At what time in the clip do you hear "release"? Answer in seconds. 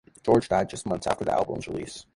1.67-2.07